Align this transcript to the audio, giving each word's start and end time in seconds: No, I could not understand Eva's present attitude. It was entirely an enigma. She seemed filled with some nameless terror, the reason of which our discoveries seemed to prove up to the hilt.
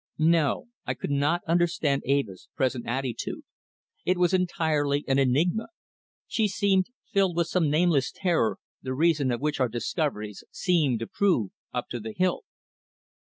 No, 0.17 0.67
I 0.83 0.95
could 0.95 1.11
not 1.11 1.43
understand 1.45 2.01
Eva's 2.07 2.49
present 2.55 2.87
attitude. 2.87 3.43
It 4.03 4.17
was 4.17 4.33
entirely 4.33 5.05
an 5.07 5.19
enigma. 5.19 5.67
She 6.25 6.47
seemed 6.47 6.87
filled 7.13 7.35
with 7.37 7.45
some 7.45 7.69
nameless 7.69 8.11
terror, 8.11 8.57
the 8.81 8.95
reason 8.95 9.31
of 9.31 9.41
which 9.41 9.59
our 9.59 9.69
discoveries 9.69 10.43
seemed 10.49 11.01
to 11.01 11.07
prove 11.07 11.51
up 11.71 11.87
to 11.89 11.99
the 11.99 12.15
hilt. 12.17 12.45